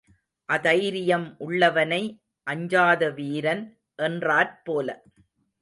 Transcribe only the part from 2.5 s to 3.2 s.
அஞ்சாத